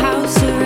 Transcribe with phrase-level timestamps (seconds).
[0.00, 0.59] House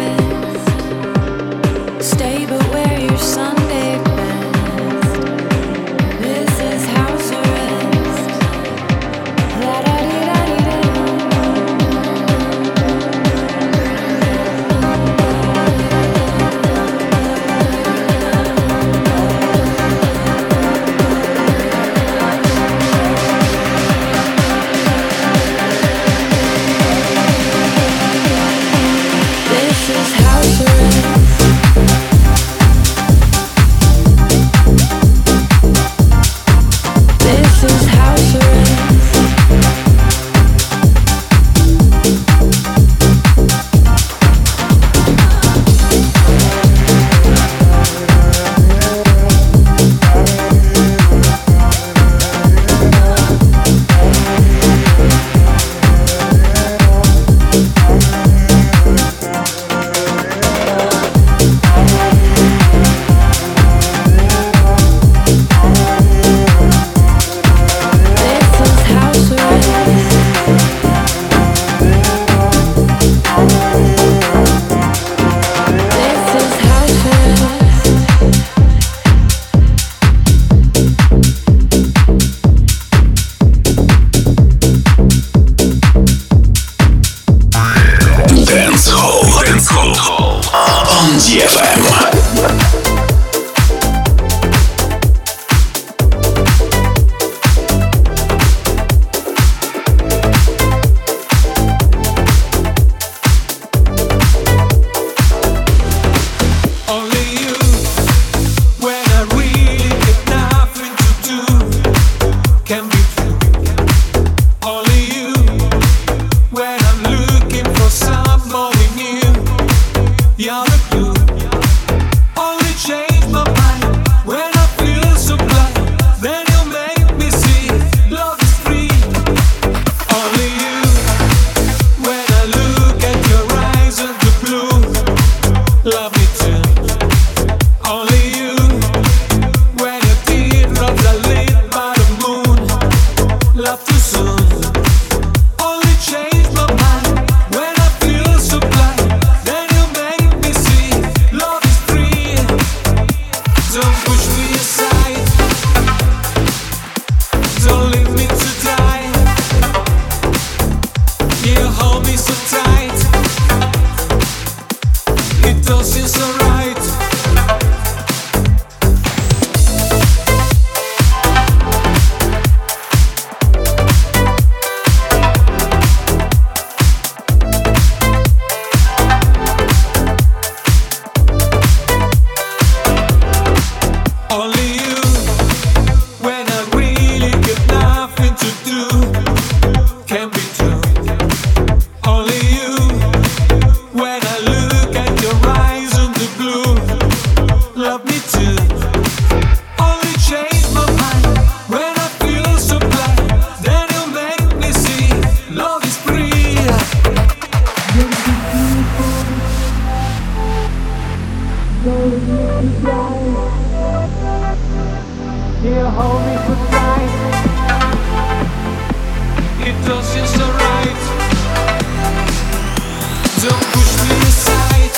[223.43, 224.93] Don't push me aside.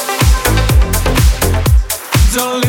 [2.33, 2.66] Don't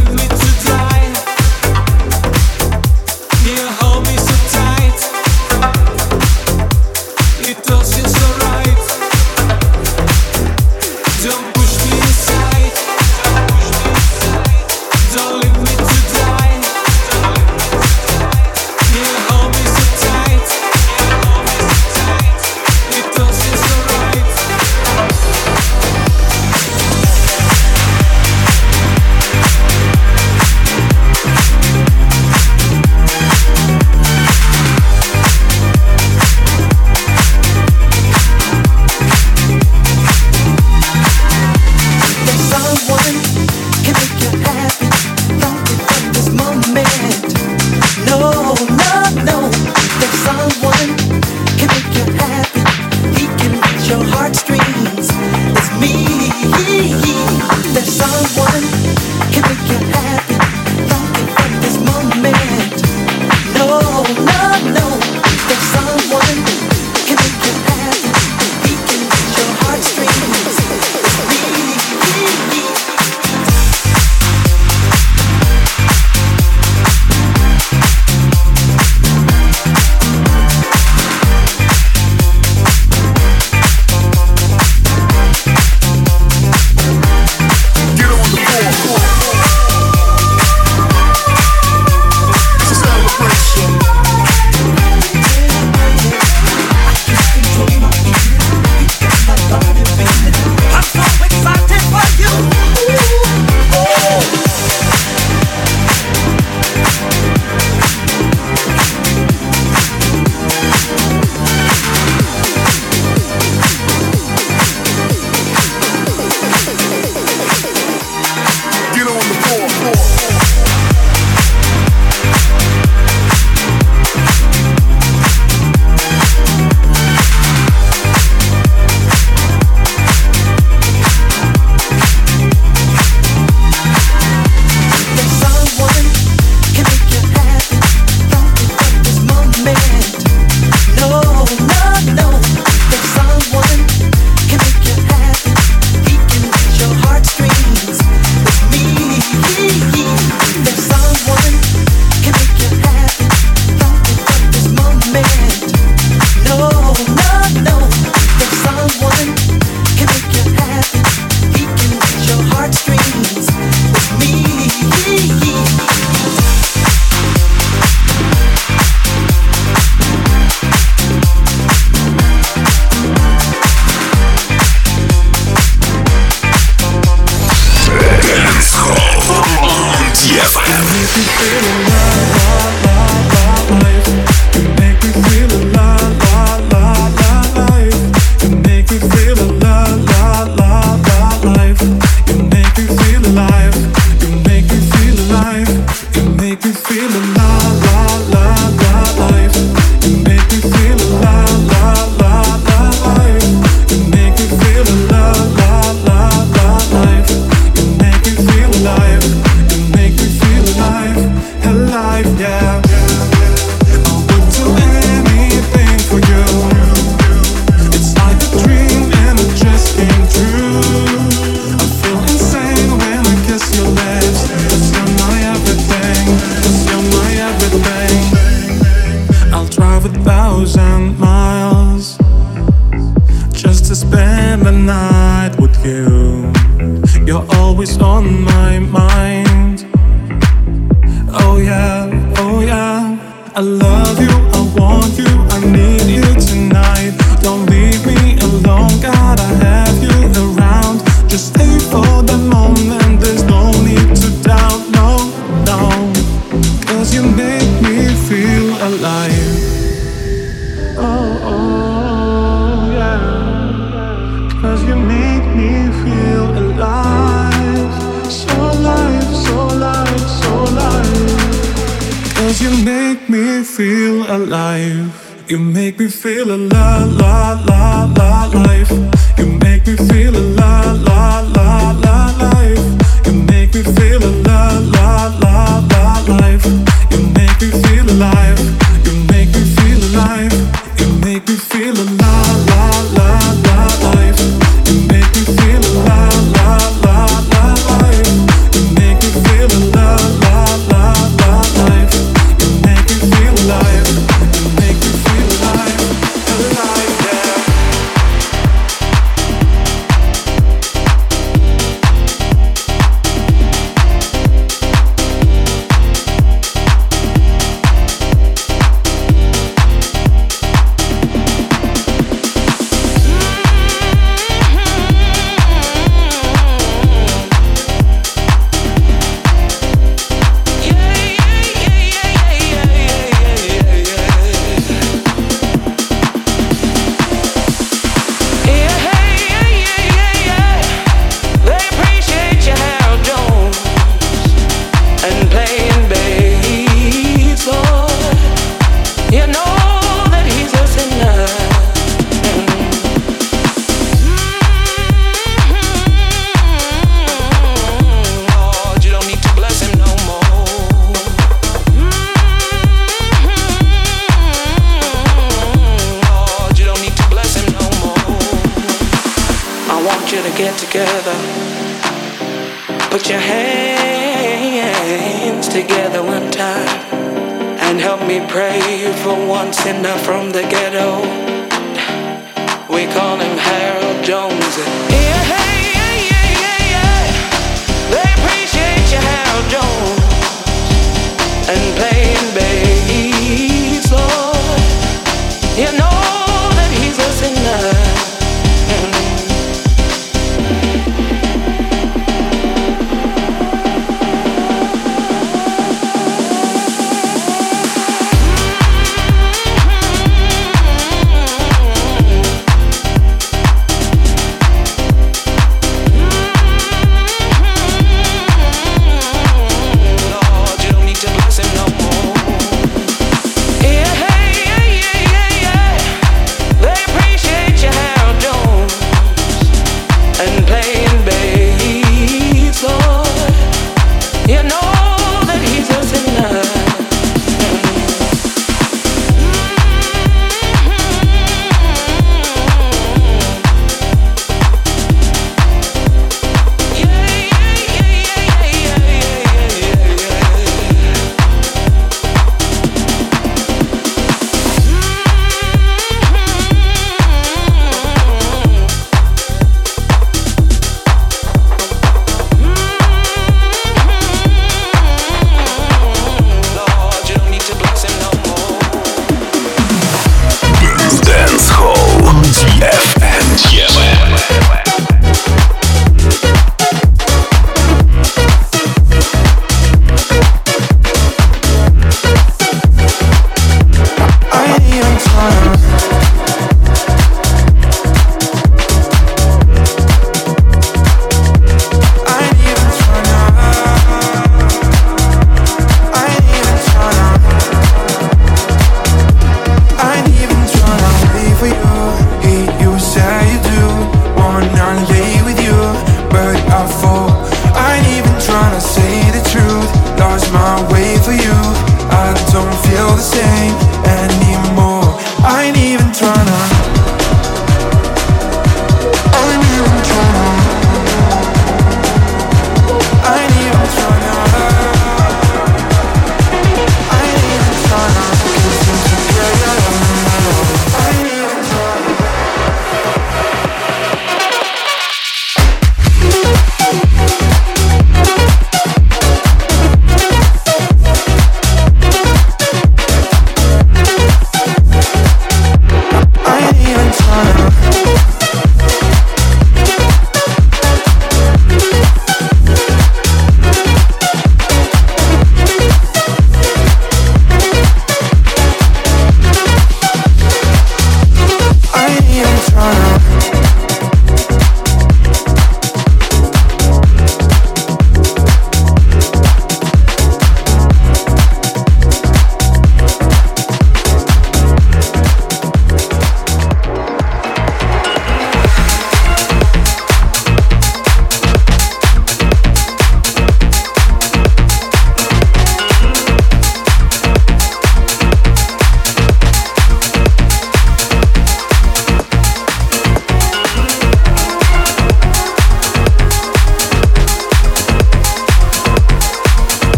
[434.48, 434.87] one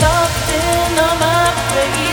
[0.00, 2.09] something on my brain.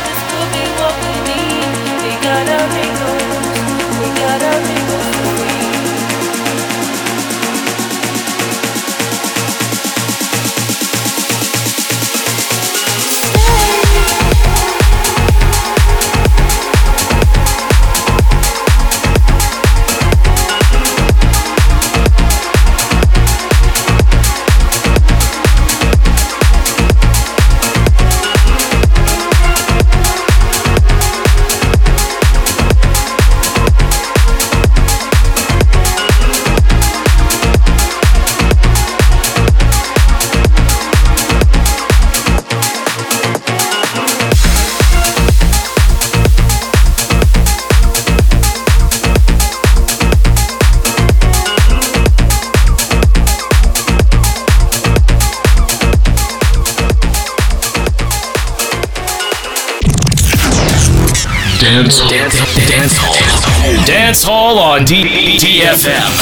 [65.67, 66.13] DFM.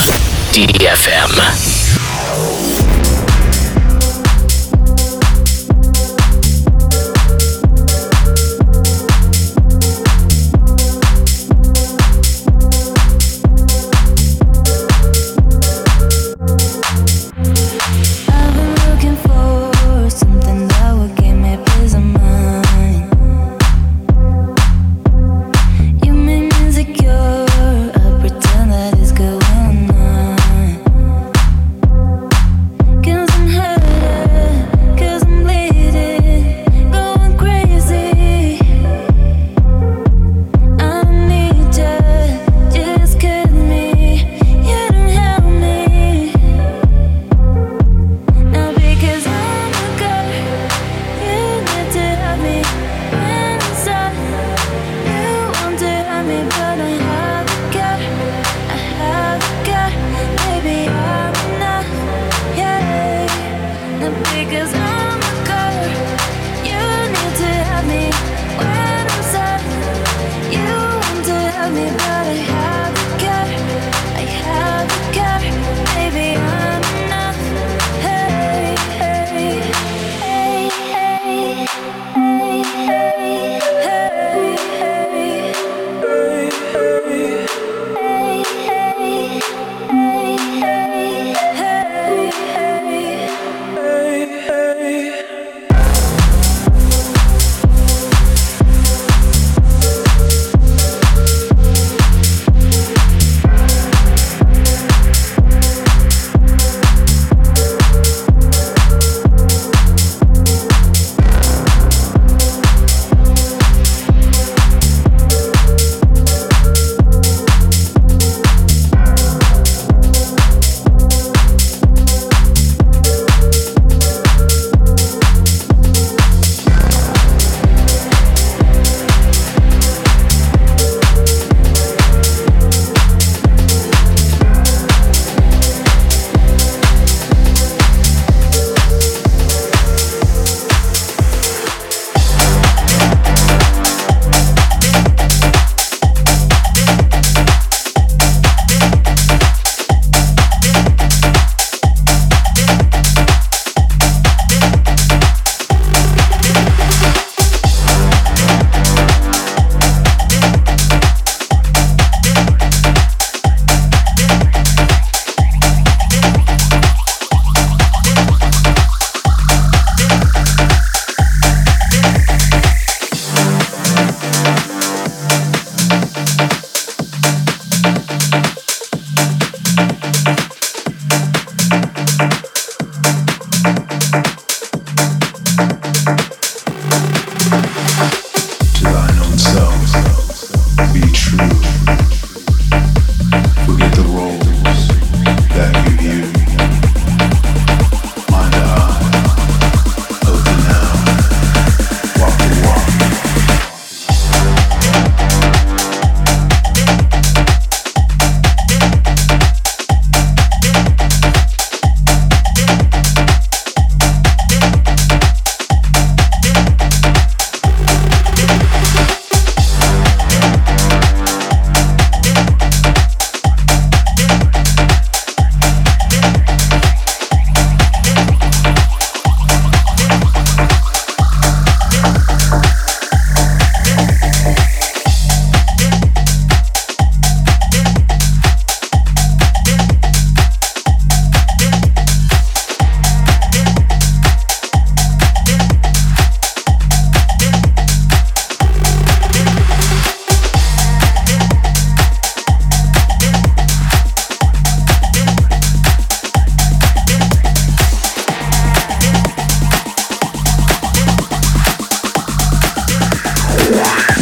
[0.53, 1.64] DFM.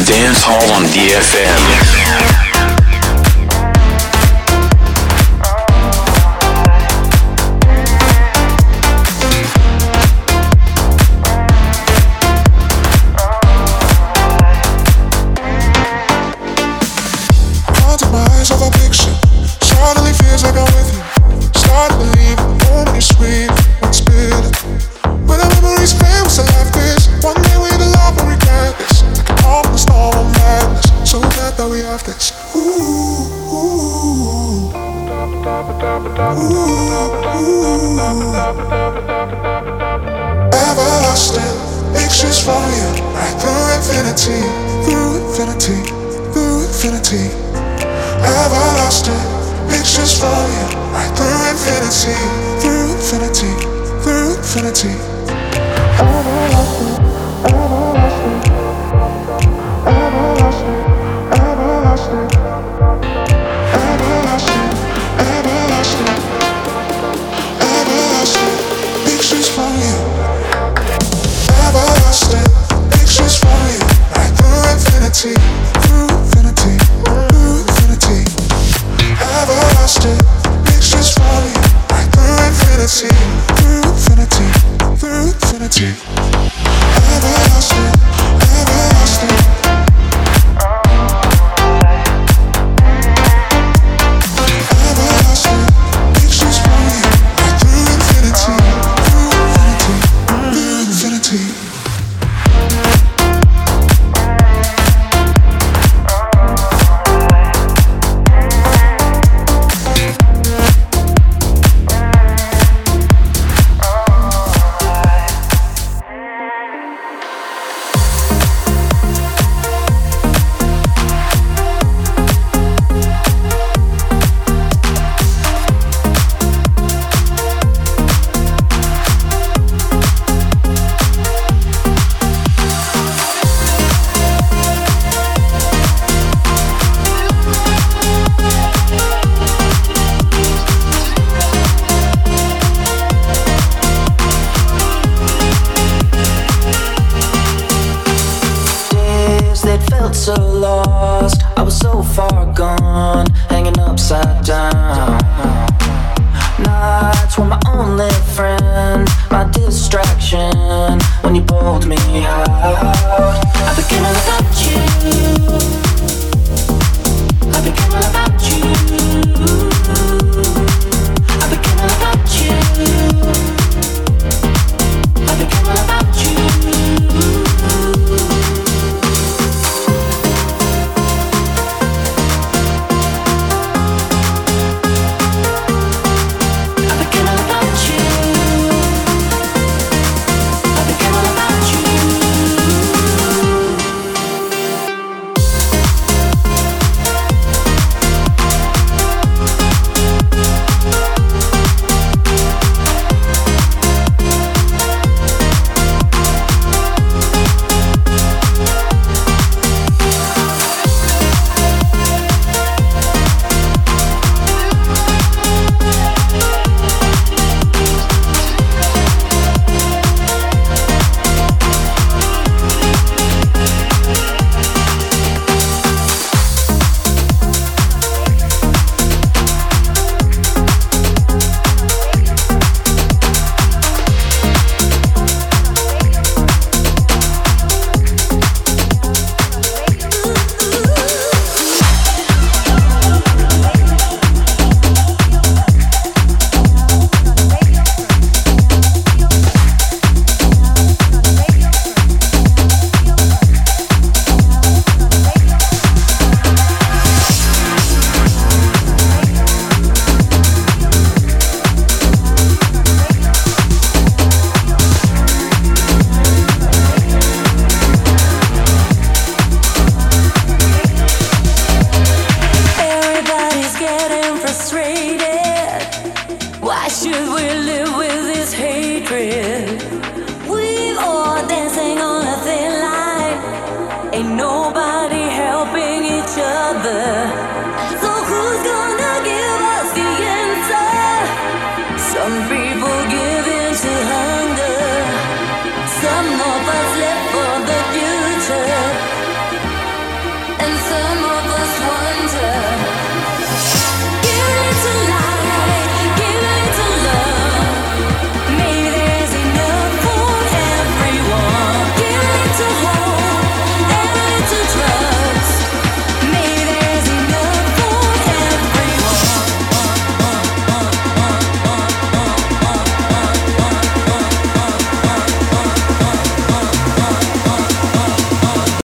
[0.06, 2.43] Dance Hall on DFM.